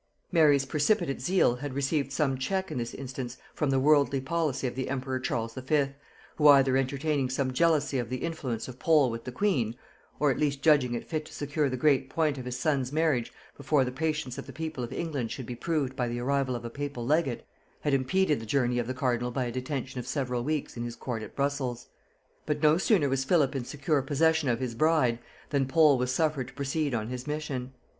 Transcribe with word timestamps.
Mary's 0.31 0.65
precipitate 0.65 1.21
zeal 1.21 1.57
had 1.57 1.75
received 1.75 2.11
some 2.11 2.35
check 2.35 2.71
in 2.71 2.79
this 2.79 2.95
instance 2.95 3.37
from 3.53 3.69
the 3.69 3.79
worldly 3.79 4.19
policy 4.19 4.65
of 4.65 4.73
the 4.73 4.89
emperor 4.89 5.19
Charles 5.19 5.53
V., 5.53 5.89
who, 6.37 6.47
either 6.47 6.75
entertaining 6.75 7.29
some 7.29 7.53
jealousy 7.53 7.99
of 7.99 8.09
the 8.09 8.17
influence 8.17 8.67
of 8.67 8.79
Pole 8.79 9.11
with 9.11 9.25
the 9.25 9.31
queen, 9.31 9.75
or 10.19 10.31
at 10.31 10.39
least 10.39 10.63
judging 10.63 10.95
it 10.95 11.07
fit 11.07 11.27
to 11.27 11.33
secure 11.35 11.69
the 11.69 11.77
great 11.77 12.09
point 12.09 12.39
of 12.39 12.45
his 12.45 12.57
son's 12.57 12.91
marriage 12.91 13.31
before 13.55 13.85
the 13.85 13.91
patience 13.91 14.39
of 14.39 14.47
the 14.47 14.51
people 14.53 14.83
of 14.83 14.91
England 14.91 15.29
should 15.29 15.45
be 15.45 15.53
proved 15.55 15.95
by 15.95 16.07
the 16.07 16.19
arrival 16.19 16.55
of 16.55 16.65
a 16.65 16.69
papal 16.71 17.05
legate, 17.05 17.45
had 17.81 17.93
impeded 17.93 18.39
the 18.39 18.45
journey 18.47 18.79
of 18.79 18.87
the 18.87 18.95
cardinal 18.95 19.29
by 19.29 19.43
a 19.45 19.51
detention 19.51 19.99
of 19.99 20.07
several 20.07 20.43
weeks 20.43 20.75
in 20.75 20.81
his 20.83 20.95
court 20.95 21.21
at 21.21 21.35
Brussels. 21.35 21.89
But 22.47 22.63
no 22.63 22.79
sooner 22.79 23.07
was 23.07 23.23
Philip 23.23 23.55
in 23.55 23.65
secure 23.65 24.01
possession 24.01 24.49
of 24.49 24.61
his 24.61 24.73
bride, 24.73 25.19
than 25.51 25.67
Pole 25.67 25.99
was 25.99 26.11
suffered 26.11 26.47
to 26.47 26.53
proceed 26.55 26.95
on 26.95 27.09
his 27.09 27.27
mission. 27.27 27.73